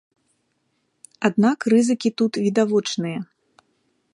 [1.29, 3.19] Аднак рызыкі тут відавочныя.